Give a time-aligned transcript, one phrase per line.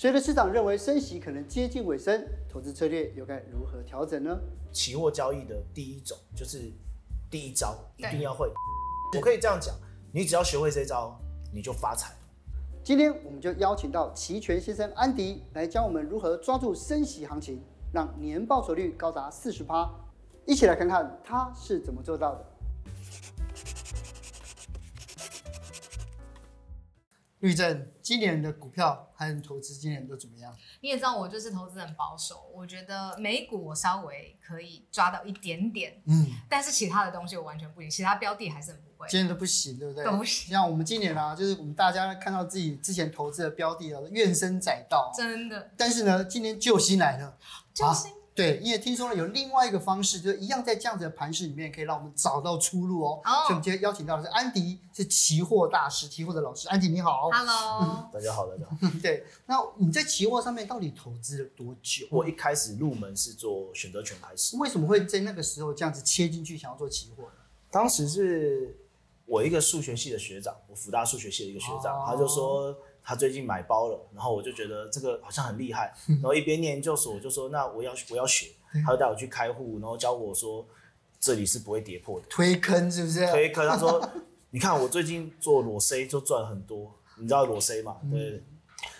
[0.00, 4.38] 随着市场认为升息可能接近尾声，投资策略又该如何调整呢？
[4.70, 6.70] 期货交易的第一种就是
[7.28, 8.48] 第一招一定要会。
[9.16, 9.74] 我可以这样讲，
[10.12, 11.20] 你只要学会这招，
[11.52, 12.14] 你就发财。
[12.84, 17.60] 今天我们就邀请到期权先生安迪来教我们如何抓住升息行情，
[17.92, 19.92] 让年报酬率高达四十趴。
[20.46, 22.46] 一起来看看他是怎么做到的。
[27.40, 30.52] 律政，今年的股票和投资今年都怎么样？
[30.80, 39.06] 你也知道我就是投资很保守，我觉得美股我稍微可以抓到一点点，嗯，但是其他的东西我完全不行，其他标的还是很不会。
[39.08, 40.04] 今年都不行，对不对？
[40.04, 40.50] 都不行。
[40.50, 45.70] 像我们今年啊，就是我们大家看到自己之前投资的标的啊，怨声载道，真的。
[45.76, 47.38] 但是呢，今年救星来了，
[47.72, 48.12] 救星。
[48.38, 53.20] 对，因为听说了有另外一个方式，就是一样在这样子的盘势里面，可以让我们找到出路哦。
[53.24, 53.24] Oh.
[53.24, 56.68] 所以我们今天邀请到的是安迪，是期货大师、期货的老师。
[56.68, 58.76] 安迪你好， Hello，、嗯、大家好，大家好。
[59.02, 62.06] 对，那你在期货上面到底投资了多久？
[62.12, 64.56] 我一开始入门是做选择权开始。
[64.56, 67.32] 为什么会在那个时候这样子切进去，想要做期货呢？
[67.72, 68.78] 当时是
[69.26, 72.06] 我一个数学系的学长，我辅大数学系的一个学长，oh.
[72.08, 72.72] 他就说。
[73.08, 78.48] 他最近买包了，然后我就觉得这个好像很厉害， 然后一边念研究所，我就说那我要我要学，
[78.84, 80.62] 他就带我去开户，然后教我说
[81.18, 83.26] 这里是不会跌破的，推坑是不是？
[83.28, 84.06] 推坑，他说
[84.50, 87.96] 你看我最近做裸 C 就赚很多，你知道裸 C 嘛？
[88.10, 88.32] 对。
[88.32, 88.44] 嗯、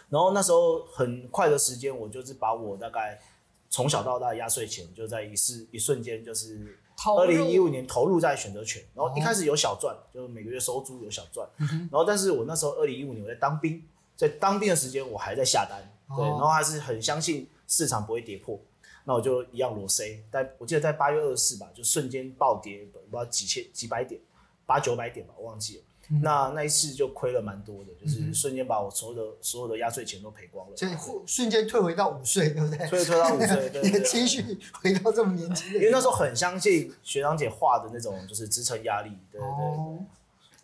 [0.09, 3.21] 然后那时候很快的时间，我就是把我大概
[3.69, 6.79] 从小到大压岁钱就在一瞬一瞬间就是
[7.19, 13.83] 二零一五年投入在选择权，然后一开始有小赚，就每个月收租有小赚，然后但是我那时候二零一五年我在当兵。
[14.19, 15.81] 在当兵的时间，我还在下单，
[16.17, 18.61] 对，然后还是很相信市场不会跌破，
[19.05, 24.21] 那我就一样裸 C，但我记得在八月二十四吧，就瞬间暴跌，不知道几千几百点，
[24.67, 25.85] 八九百点吧，我忘记了。
[26.11, 30.93] 嗯、那那一次就亏了蛮多的，就是瞬间把我所有的所有的压岁钱都赔光了，所以
[31.27, 32.87] 瞬间退回到五岁，对不对？
[32.89, 39.99] 所以退到五岁，对， 你的，对，情绪回到这么年轻，因为那时候很相信学长姐画的那种就是支撑压力，对对对，哦、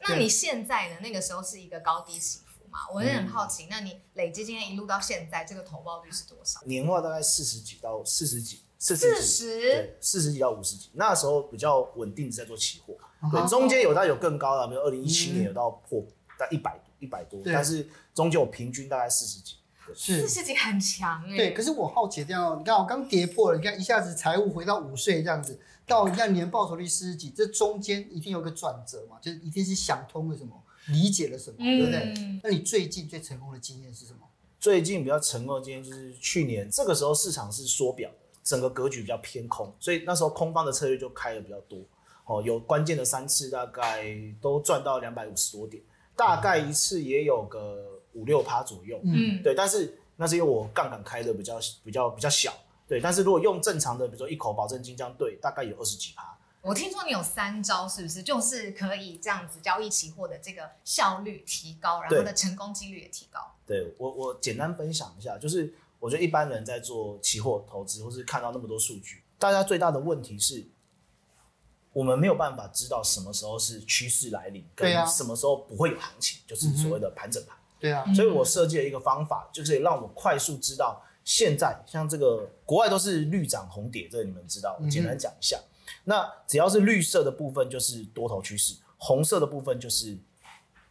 [0.08, 2.40] 那你现在的那个时候是一个高低起
[2.74, 2.94] 伏？
[2.94, 6.60] 我也很好奇，嗯、那你累积今天一路到现在，这个投报率是多少？
[6.66, 10.90] 年化大概四十几到四十几，四十对，四十几到五十几。
[10.94, 12.94] 那时候比较稳定的，在做期货。
[13.22, 13.30] Uh.
[13.30, 16.04] 对，中间有到有更高的，比如二零一七年有到破
[16.38, 19.56] 在一百一百多，但是中间我平均大概四十几。
[19.94, 21.36] 是四十几很强哎。
[21.36, 30.58] 对，可是我好奇这样，你看我刚跌破了，你看一下子财务回到五岁这样子，到你看年报酬率四十几，这中间一定有个转折嘛，就是一定是想通了什么。
[30.88, 32.14] 理解了什么，对不对？
[32.18, 34.20] 嗯、那你最近最成功的经验是什么？
[34.60, 41.78] 最近比较成功的经验就是去年这个时候市场是缩表的，整个格局比较偏空，所以那时候空方的策略就开的比较多。
[42.26, 44.06] 哦，有关键的三次大概
[44.40, 45.82] 都赚到两百五十多点，
[46.16, 48.98] 大概一次也有个五六趴左右。
[49.04, 49.54] 嗯，对。
[49.54, 52.54] 但是那是因为我杠杆开的比较比较比较小，
[52.88, 52.98] 对。
[52.98, 56.33] 但是如果用正常的，比如说一口保证金这样对，大概有二十几趴。
[56.64, 58.22] 我听说你有三招，是不是？
[58.22, 63.38] 就是可以这样子交易期货的这个效率提高，然后的成功几率也提高。
[63.66, 70.66] 对，我，我简单分享一下，就是我觉得一般人在做期货投资，或是看到那么多数据，大家最大的问题是，
[71.92, 77.54] 我们没有办法知道什么时候是趋势来临，跟什么时候不会有行情，就是所谓的盘整盘。
[77.78, 85.60] 对啊，所以我设计了一个方法，就是让我快速知道现在像这个国外都是绿涨红跌，这个你们知道，我简单讲一下。
[86.02, 90.18] 那只要是绿色的部分就是多头趋势，红色的部分就是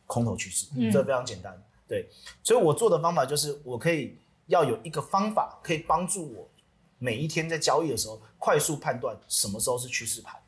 [0.07, 1.61] 空头趋势，嗯，这非常简单。
[1.87, 2.09] 对，
[2.41, 6.49] 所以我做的方法就是，我可以要有一个方法，可以帮助我
[6.97, 10.39] 每一天在交易的时候，快速判断什么时候是趋势盘，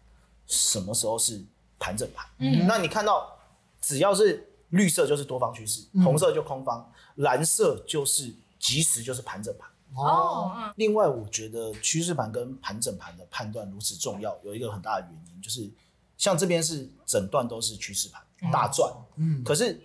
[0.48, 1.44] 什么时候是
[1.78, 2.26] 盘整盘。
[2.40, 3.38] 嗯，那你看到
[3.82, 9.70] 只要是绿色就是多方趋势，红色就空方，蓝色就是即时就是盘整盘。
[9.98, 15.70] 哦、oh，另外，我觉得趋势盘跟盘整盘的判断如此重要，有一个很大的原因就是，
[16.18, 19.80] 像这边是整段都是趋势盘大赚，嗯，可是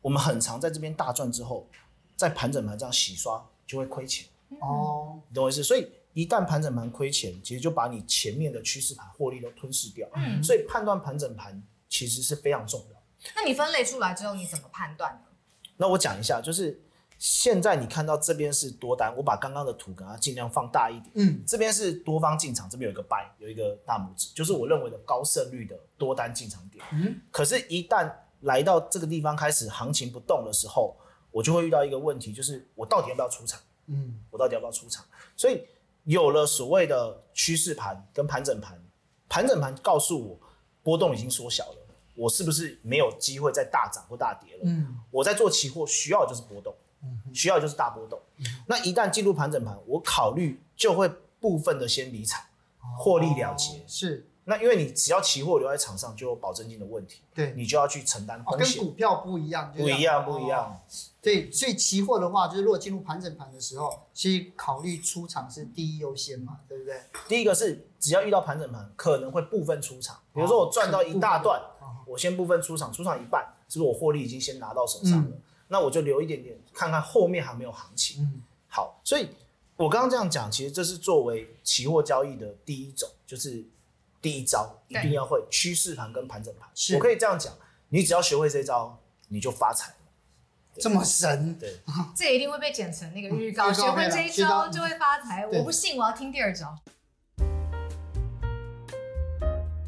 [0.00, 1.68] 我们很常在这边大赚之后，
[2.16, 4.26] 在盘整盘这样洗刷就会亏钱，
[4.60, 5.62] 哦，你懂我意思？
[5.62, 13.02] 所以一旦盘整盘亏钱，其实就把你前面的趋势盘获利都吞噬掉，嗯，所以判断盘整盘其实是非常重要。
[13.36, 15.20] 那你分类出来之后，你怎么判断呢？
[15.76, 16.80] 那我讲一下，就是。
[17.20, 21.12] 现在你看到这边是多单，我把刚刚的图给它尽量放大一点。
[21.16, 26.82] 嗯，这边是多方进场，这边有一个 buy，有一个大拇指，就是我认为的高胜率的多单进场点。
[26.92, 30.96] 嗯，可是，一旦来到这个地方开始行情不动的时候，
[31.30, 33.60] 我就会遇到一个问题，就是我到底要不要出场？
[33.88, 35.04] 嗯，我到底要不要出场？
[35.36, 35.62] 所以
[36.04, 38.82] 有了所谓的趋势盘跟盘整盘，
[39.28, 40.40] 盘整盘告诉我
[40.82, 41.76] 波动已经缩小了，
[42.14, 44.62] 我是不是没有机会再大涨或大跌了？
[44.64, 46.74] 嗯，我在做期货需要的就是波动。
[47.32, 48.20] 需要就是大波动，
[48.66, 51.08] 那一旦进入盘整盘，我考虑就会
[51.40, 52.42] 部分的先离场，
[52.98, 53.78] 获利了结。
[53.78, 54.26] 哦、是。
[54.44, 58.78] 那因为你只要期货留在场上，就有保证金的问题，对，你就要去承担风险。
[58.78, 60.80] 哦，跟股票不一样，不一样，不一样。
[61.20, 67.00] 对，所以期货的话，就是如果进入盘整盘的时候，其实考虑出场是第一优先嘛，对不对？
[67.28, 70.18] 第一个是只要遇到盘整盘，可能会部分出场。
[70.32, 71.60] 比如说我赚到一大段，
[72.06, 75.36] 我先部分出场，出场一半，是不是我获利已经先拿到手上了？
[75.70, 78.22] 那我就留一点点，看看后面还没有行情。
[78.22, 79.30] 嗯，好，所以
[79.76, 83.64] 我刚刚这样讲，其实这是作为期货交易的第一种，就是。
[84.22, 87.54] 第一招一定要会趋势盘跟盘整盘，我可以这样讲，
[87.88, 89.96] 你只要学会这招，你就发财了。
[90.78, 91.58] 这么神？
[91.58, 91.80] 对，
[92.14, 93.72] 这一定会被剪成那个预告。
[93.72, 96.78] 学会这一招就会发财，我不信，我要听第二招。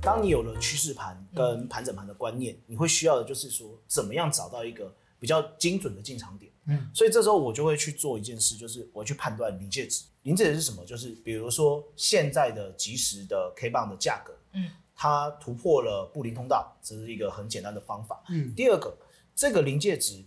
[0.00, 6.50] 当你有了趋势盘跟盘整盘的观念，你会需要的就是说，怎么样找到一个比较精准的进场点。
[6.66, 10.02] 嗯，所以这时候我就会去做一件事，就是我去判断临界值。
[10.22, 10.84] 临界值是什么？
[10.84, 18.20] 就是比如说现在的即时的 K 棒的价格，嗯，它突破了布林通道，这是一个很简单的方法。
[18.30, 18.92] 嗯，第二个，
[19.32, 20.24] 这个临界值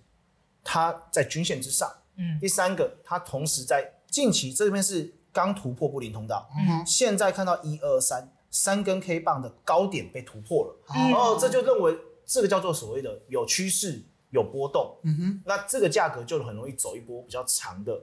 [0.63, 1.94] 它在均线之上。
[2.15, 10.77] 嗯，第三个，它同时在近期这边是刚突破布林通道，嗯，现在看到一二三三根 K 棒的高点被突破了，
[11.12, 14.01] 然后这就认为这个叫做所谓的有趋势。
[14.36, 18.00] 有波动，嗯哼，那这个价格就很容易走一波比较长的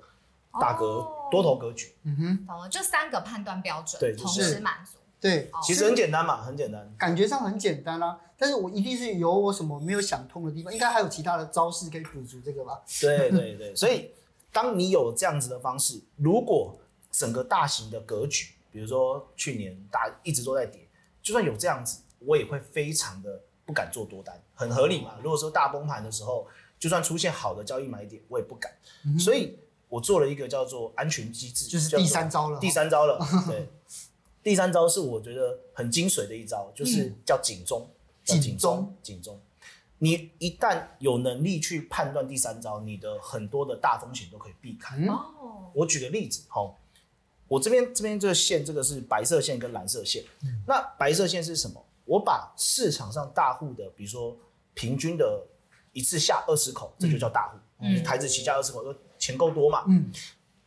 [0.61, 12.81] 大格、哦、多头格局，嗯哼，懂了，就三个判断标准，对，同时满足，对，其实很简单嘛，很简单，感觉上很简单啊，但是我一定是有我什么没有想通的地方，应该还有其他的招式可以补足这个吧？
[13.00, 14.11] 对对对，所以
[14.50, 16.75] 当你有这样子的方式，如果
[17.11, 20.88] 整个大型的格局，比如说去年大一直都在跌，
[21.23, 23.43] 就算有这样子，我也会非常的。
[23.72, 25.16] 不敢做多单，很合理嘛。
[25.22, 26.46] 如果说大崩盘的时候，
[26.78, 28.70] 就算出现好的交易买点，我也不敢。
[29.06, 29.58] 嗯、所以
[29.88, 32.60] 我做了一个叫做安全机制，就是第三招了。
[32.60, 33.66] 第三招了， 对，
[34.42, 37.88] 第三招是我觉得很精髓的一招，就是叫警钟。
[38.22, 39.40] 警钟，警钟。
[39.96, 44.96] 你一旦有能力去判断第三招，你的很多的大风险都可以避开。
[45.06, 46.78] 哦、嗯，我举个例子，好，
[47.48, 50.22] 我这边这边这个线，这个是白色线跟蓝色线。
[50.42, 51.82] 嗯、那白色线是什么？
[52.04, 54.37] 我把市场上大户的，比如说
[54.75, 55.43] 平均的
[55.93, 57.58] 一次下二十口，这就叫大户。
[57.78, 59.84] 嗯，台指期价二十口，钱够多嘛？
[59.88, 60.10] 嗯，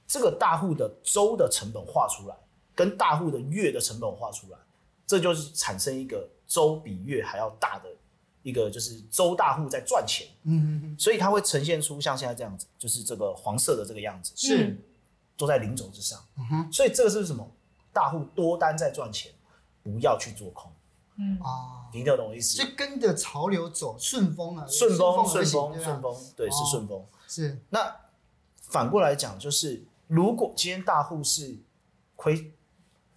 [0.08, 2.36] 这个大户的周的成本画出来，
[2.74, 4.58] 跟大户的月的成本画出来，
[5.08, 7.90] 这就是产生一个周比月还要大的
[8.44, 10.28] 一个，就是周大户在赚钱。
[10.44, 14.78] 嗯嗯，所以它会呈现出像现在这样子，就是这个黄色的这个样子，是
[15.38, 16.22] 都在零轴之上。
[16.38, 17.50] 嗯哼，所以这个是什么？
[17.94, 19.32] 大户多单在赚钱，
[19.82, 20.70] 不要去做空。
[21.18, 22.58] 嗯啊，你听懂我意思？
[22.58, 27.06] 就跟着潮流走，顺风啊，顺风，顺风，顺风，对，是顺风。
[27.28, 27.62] 是。
[27.70, 27.96] 那
[28.62, 31.58] 反过来讲，就是如果今天大户是
[32.16, 32.54] 亏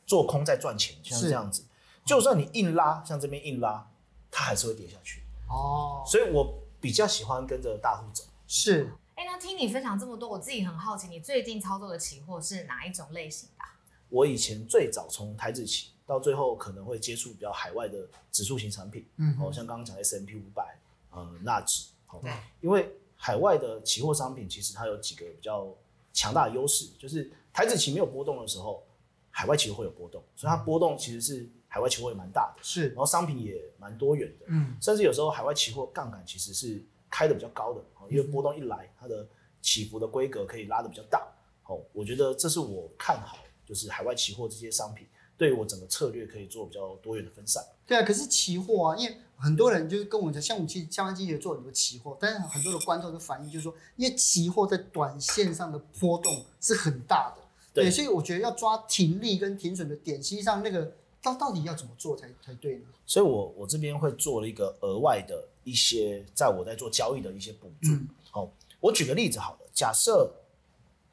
[0.06, 1.64] 做空在赚钱，像这样子，
[2.04, 3.90] 就算你硬拉，像这边硬拉，
[4.30, 5.22] 它还是会跌下去。
[5.48, 6.04] 哦。
[6.06, 8.24] 所以我比较喜欢跟着大户走。
[8.46, 8.92] 是。
[9.16, 13.64] 哎，那听你分享这么多，我自己很好奇，你最近操作的期货是哪一种类型的？
[14.08, 15.90] 我以前最早从台指期。
[16.08, 20.78] 到最后可能会接触比较海外的指数型产品，嗯，哦，像刚刚讲 S M P 五百，
[21.10, 22.32] 呃，纳指，好，对，
[22.62, 25.68] 因为海外的期货商品其实它有几个比较
[26.14, 28.82] 强大的优势，就是台指期没有波动的时候，
[29.30, 39.28] 海外期货会有波动，所以它波动其实是海外期货也蛮大的，是，然后商品也蛮多元的，嗯，甚至有时候海外期货杠杆其实是开的比较高的，哦因为波动一来，它的
[39.60, 41.28] 起伏的规格可以拉的比较大，
[41.66, 45.06] 哦，我觉得这是我看好，就是海外期货这些商品。
[45.38, 47.64] 对我整个策略可以做比较多元的分散。
[47.86, 57.42] 对啊，可是期货啊，因为很多人就是跟我讲，像我们其实相关基金也做很多期货，但是很多的观众的反映就是说，因为期货在短线上的波动是很大的，
[57.72, 60.92] 对，对，所以我觉得要抓停利跟停损的点，实际上那个
[61.22, 62.86] 到到底要怎么做才才对呢？
[63.06, 67.92] 所以我我这边会做了一个额外的一些，在我在做交易的一些补助。
[68.30, 70.30] 好、嗯，我举个例子好了，假设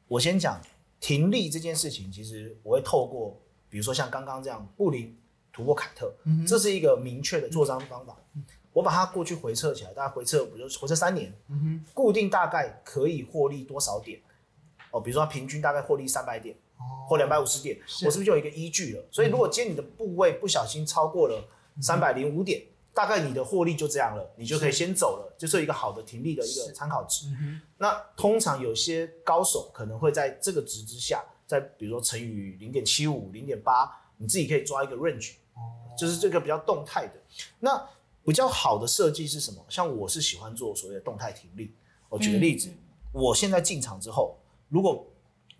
[0.08, 0.60] 我先讲
[1.00, 3.40] 停利这件事情，其实我会透过。
[3.68, 5.16] 比如说像刚刚这样，布林
[5.52, 8.16] 突破凯特，嗯、这是一个明确的做帐方法。
[8.34, 14.20] 嗯、我把它过去回测起来，大概回测，比如回测三年，嗯、固定大概可以获利多少点？
[14.90, 19.04] 哦，比如说它平均大概获利三百点，哦、或两百五十点，是我是不是就有一个依据了？
[19.10, 21.42] 所以如果今天你的部位不小心超过了
[21.80, 27.26] 三百零五点，嗯、大概你的获利就这样了，你就可以先走了，是就是一个好的停利的一个参考值。
[27.40, 31.24] 嗯、那通常有些高手可能会在这个值之下。
[31.46, 35.34] 再比如说乘以零点七五、零点八，你自己可以抓一个 range，
[35.96, 37.14] 就是这个比较动态的。
[37.60, 37.88] 那
[38.24, 39.64] 比较好的设计是什么？
[39.68, 41.72] 像我是喜欢做所谓的动态停利。
[42.08, 42.68] 我举个例子，
[43.12, 44.36] 我现在进场之后，
[44.68, 45.06] 如果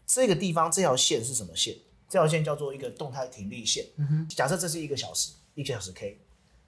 [0.06, 1.76] 这个地方这条线是什么线？
[2.08, 3.84] 这条线叫做一个动态停利线。
[3.96, 6.20] 嗯哼，假设这是一个小时，一个小时 K，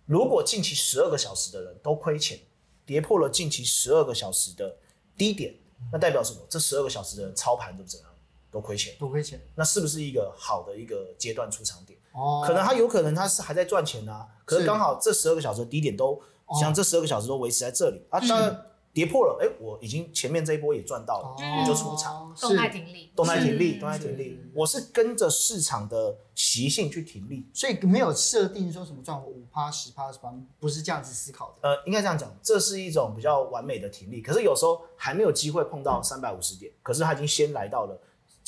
[0.05, 2.39] 如果近期十二个小时的人都亏钱，
[2.85, 4.77] 跌破了近期十二个小时的
[5.17, 5.55] 低点，
[5.93, 6.41] 那代表什么？
[6.49, 8.08] 这十二个小时的人操盘都怎样？
[8.51, 9.41] 都亏钱，都亏钱。
[9.55, 11.99] 那是不是一个好的一个阶段出场点？
[12.13, 16.21] 哦，可能他有可能他是还在赚钱呢、啊，可是刚好这十二个小时的低点都，
[16.61, 18.65] 像这十二个小时都维持在这里啊，当然。
[18.91, 22.35] 跌破了，哎、欸，我已经前面这一波也赚到了，我就出场。
[22.41, 24.41] 动态停利，动态停利，动态停利。
[24.53, 31.69] 我是跟着市场的习性去停利，所以没有设定说什么赚五趴、十趴、十趴，不是这样子思考的。
[31.69, 34.21] 呃，应该这样讲，这是一种比较完美的停利。
[34.21, 37.97] 可是有时候还没有机会碰到三百五十点，可是他已经先来到了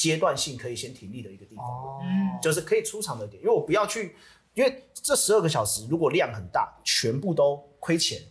[0.01, 2.01] 阶段性可以先停利的一个地方，哦、
[2.41, 3.43] 就是可以出场的点。
[3.43, 4.17] 因为我不要去，
[4.55, 8.23] 因为这十二个小时如果量很大，全部都亏钱，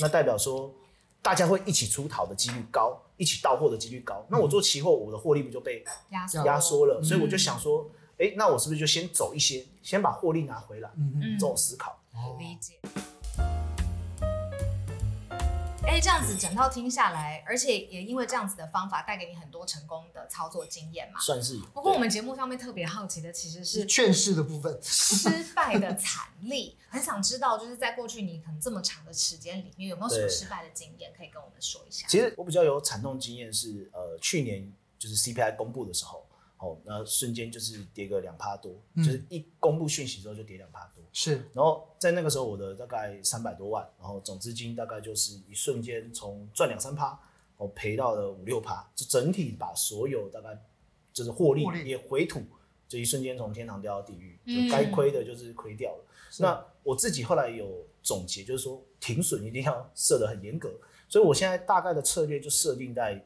[0.00, 0.74] 那代表说。
[1.22, 4.24] 大家会一起出逃的几率高，一起到货的几率高。
[4.28, 7.02] 那我做期货，我的获利不就被压压缩了？
[7.02, 10.88] 所以我就想说，哎、欸，那我是不是就先走一些，先把获利拿回来？
[10.96, 12.00] 嗯，这种思考。
[12.38, 12.74] 理解。
[15.86, 21.64] 哎，这样子整套听下来，而且也因为这样子的方法带给你很多成功的操作经验嘛，算是有。
[21.66, 32.06] 不过我们节目上面特别好奇的其实是劝世的部分，失败的惨例，很想知道就是在过去你可能这么长的时间里面有没有什么失败的经验可以跟我们说一下？
[32.08, 36.25] 其实我比较有惨痛经验是，呃，去年就是 CPI 公布的时候。
[36.66, 41.04] 哦，那瞬间就是跌个两趴多，嗯，就是一公布讯息之后就跌两趴多。
[41.12, 47.18] 是，然后在那个时候，我的大概三百多万，然后总资金大概就是一瞬间从赚两三趴，
[47.56, 50.58] 我，赔到了五六趴，就整体把所有大概
[51.12, 52.42] 就是获利也回吐，
[52.88, 56.04] 就一瞬间从天堂掉到地狱，就该亏的就是亏掉了。
[56.04, 60.72] 嗯，那我自己后来有总结，就是说停损一定要设得很严格，
[61.08, 63.24] 所以我现在大概的策略就设定在。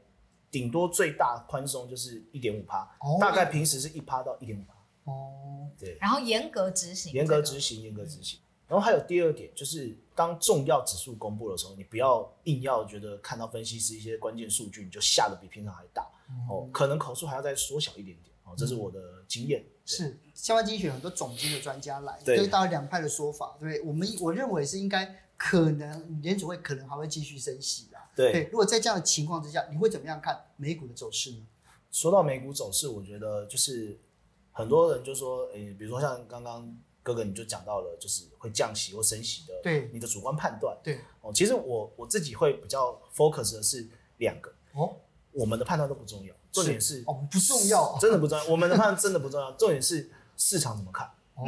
[0.50, 2.88] 顶多最大宽松就是一点五趴，
[3.21, 4.75] 大概平时是一趴到一点五趴。
[5.11, 5.97] 哦，对。
[6.00, 8.40] 然后严格执行，严格执行，严格执行。
[8.66, 16.02] 然后还有第二点，就是当重要指数公布的时候，你不要硬要觉得看到分析师一些关键数据，你就吓得比平常还大。
[16.49, 18.33] 哦，可能口数还要再缩小一点点。
[18.45, 19.64] 哦，这是我的经验。
[19.85, 23.88] 是，下方精选很多总经的专家来，就是大概两派的说法，对不对？
[23.88, 27.88] 我们我认为是应该可能联储会可能还会继续升息。
[28.14, 31.46] 对，对，如果在这样的情况之下，你会怎么样看美股的走势呢？
[31.90, 33.98] 说到美股走势，我觉得就是
[34.52, 43.88] 很多人就说，诶、欸，比如说像刚刚哥哥你就讲到了，就是会降息或升息的，对，你的主观判断，对，哦，其实我我自己会比较 focus 的是
[44.18, 44.94] 两个，哦，
[45.32, 51.44] 我们的判断都不重要，重点是哦不重要，真的不重要，我们的判断真的不重要，重点是市场怎么看，哦，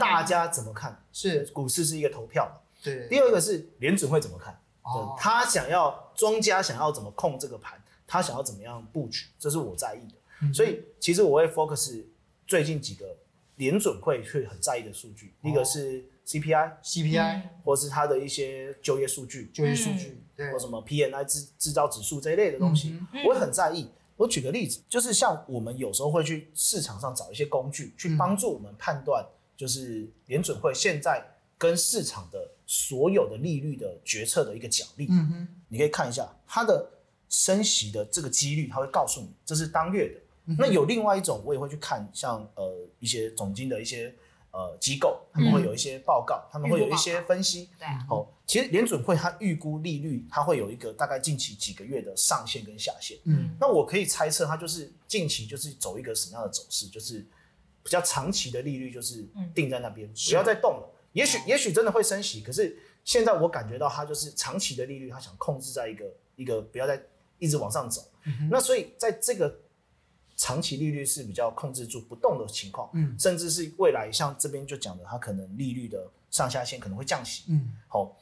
[0.00, 1.46] 大家怎么看，是。
[1.52, 4.58] 股市是一个投票嘛，对，第二个是联准会怎么看。
[4.84, 10.14] 哦、他想要庄家想要怎么控这个盘，他想要怎么样布局，这是我在意的。
[10.42, 12.04] 嗯、所以其实我会 focus
[12.46, 13.16] 最近几个
[13.56, 23.88] 联准会会很在意的数据，哦、一个是 CPI，CPI，或是它的一些就业数据，就业数据，对，或什么 PMI 制制造指数这一类的东西，我会很在意。
[24.16, 29.26] 我举个例子，就是像我们有时候会去市场上找一些工具，去帮助我们判断，
[29.56, 31.24] 就是联准会现在
[31.66, 32.50] 跟市场的。
[32.66, 36.90] 所有的利率的决策的一个奖励，嗯哼，你可以看一下它的
[37.28, 40.20] 升息的这个几率，它会告诉你这是当月的。
[40.46, 44.14] 嗯、那有另外一种，我也会去看像，像呃一些总经的一些
[44.50, 47.68] 呃机构，他们会有一些报告，嗯、他们会有一些分析。
[47.78, 53.18] 对，哦，其实联准会它预估利率，它会有一个大概近期几个月的上限跟下限。
[53.24, 57.18] 嗯，那我可以猜测，它就是近期就是走一个什么样的走势，就是
[57.82, 59.22] 比较长期的利率就是
[59.54, 60.90] 定在那边，嗯、不要再动了。
[61.14, 66.04] 也许也许真的会升息，可是现在我感觉到它就是长期的利率，它想控制在一个
[66.34, 67.00] 一个不要再
[67.38, 68.02] 一直往上走。
[68.24, 69.60] 嗯、那所以在这个
[70.36, 78.20] 长期利率是比较控制住不动的情况，嗯，甚至是未来像这边就讲的，它可能利率的上下限可能会降息，嗯，好，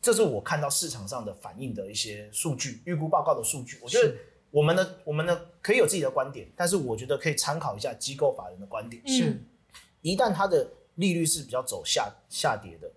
[0.00, 3.80] 这是我看到市场上的反映的一些数据，预估报告的数据。
[3.82, 4.14] 我觉得
[4.52, 9.42] 我们的我们的可以有自己的观点，但是我觉得可以参考一下机构法人的观点，是
[10.02, 10.64] 一旦它的。
[10.96, 12.90] 利率是比较走下下跌的，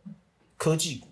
[0.57, 1.07] 科技股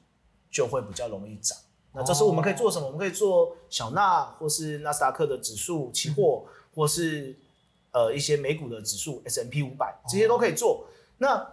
[0.51, 1.57] 就会比较容易涨。
[1.93, 2.85] 那这时候我们可以做什么？
[2.87, 7.37] 我们可以做小纳，或是纳斯达克的指数期货，或是
[7.91, 10.87] 呃一些美股的指数 S M P 五百，这些都可以做。
[11.19, 11.47] 那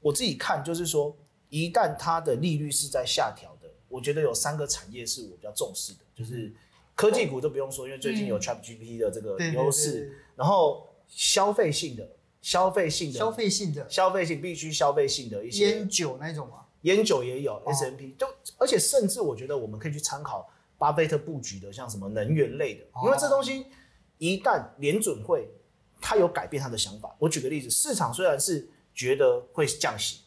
[0.00, 1.16] 我自己看就是说，
[1.48, 6.52] 一旦它的利率是在下调的，我觉得有三个产业是我比较重视的，就是
[6.94, 12.06] 科技股都不用说，因为最近有 ChatGPT 的这个优势，然后消费性的。
[12.44, 15.70] 消费性的，消费性的，消费性必须消费性的一些。
[15.70, 16.56] 烟酒那种吗？
[16.82, 18.26] 烟酒也有 S M P，就
[18.58, 20.46] 而且甚至我觉得我们可以去参考
[20.76, 23.68] 巴菲特布局的，像什么能源类的，因为这东西
[24.18, 25.48] 一旦联准会
[26.02, 27.16] 他有改变他的想法。
[27.18, 30.20] 我举个例子，市场虽然是觉得会降息，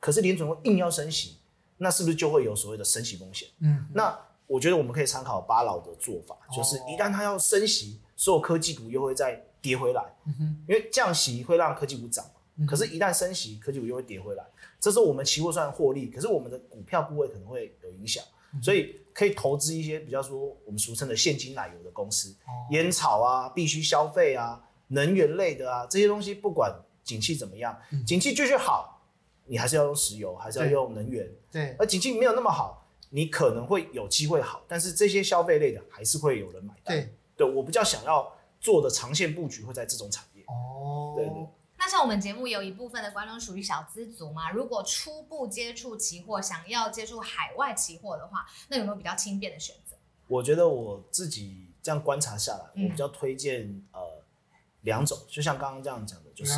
[0.00, 1.36] 可是联准会硬要升息，
[1.76, 3.46] 那是不是就会有所谓的升息风险？
[3.60, 10.04] 嗯，那我觉得我们可以参考巴老的做法，就是一旦他要升息，所有科技股又会再跌回来。
[10.68, 14.44] 因为降息会让科技股涨嘛，可是，一旦升息，科技股又会跌回来。
[14.78, 18.22] 这时候我们期货虽然获利，可是我们的股票部位可能会有影响，
[18.62, 22.34] 所以可以投资一些比较说我们俗称的现金奶油的公司，
[22.70, 27.76] 烟草啊、必须消费啊、能源类的啊这些东西，不管景气怎么样，
[28.06, 29.00] 景气继续好，
[29.46, 31.28] 你还是要用石油，还是要用能源。
[31.50, 31.74] 对。
[31.78, 36.96] 而景气没有那么好，你可能会有机会好，但是这些消费类的还是会有人买单。
[36.96, 37.14] 对。
[37.34, 38.30] 对，我比较想要
[38.62, 40.42] 做的长线布局会在这种产业。
[40.44, 41.12] 哦。
[41.14, 41.46] 对对。
[41.76, 49.96] 那像我们节目有一部分的观众属于小资族嘛，如果初步接触期货，想要接触海外期货的话，那有没有比较轻便的选择？
[50.28, 54.00] 我觉得我自己这样观察下来，我比较推荐、嗯、呃
[54.82, 56.52] 两种，就像刚刚这样讲的，就是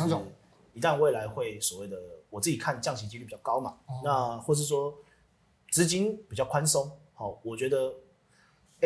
[0.73, 1.97] 一旦未来会所谓的
[2.29, 4.93] 我自己看降息几率比较高嘛，哦、那或是说
[5.71, 7.91] 资金比较宽松，好，我觉得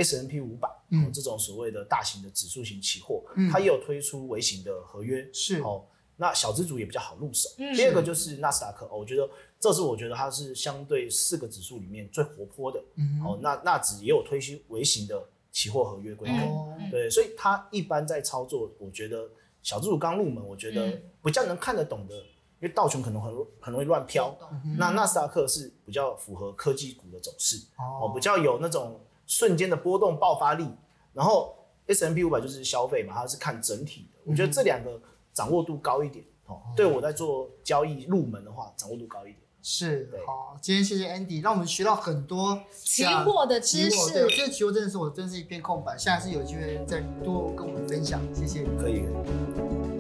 [0.03, 5.86] S&P 五百、嗯、这种所谓的大型的指数型期货，嗯、它也有推出微型的合约，是哦。
[6.22, 7.50] 那小资主也比较好入手。
[7.60, 9.25] 嗯、第二个就是纳斯达克，我觉得
[9.58, 12.84] 这是我觉得它是相对四个指数里面最活泼的。
[12.96, 16.36] 嗯、哦，那纳指也有推出微型的期货合约规格。
[16.36, 19.29] 嗯、对，所以它一般在操作，我觉得
[19.63, 22.27] 小资主刚入门，我觉得比较能看得懂的，嗯、
[22.60, 24.38] 因为道琼可能很很容易乱飘。
[24.65, 27.56] 嗯、那纳斯达克是比较符合科技股的走势。
[27.77, 30.67] 哦，比较有那种瞬间的波动爆发力。
[31.13, 31.55] 然后
[31.88, 34.19] S M P 五百就是消费嘛，它是看整体的。
[34.25, 35.01] 我觉得这两个。
[35.31, 39.38] 掌握度高一点哦，对我在做交易入门的话，掌握度高一点。
[39.62, 44.12] 是，好，今天谢谢 Andy，让我们学到很多期货的知识。
[44.12, 48.65] 对，这个期货真的是我真的是一片空白，下次有机会再多跟我们分享，谢谢。
[48.77, 49.99] 可以。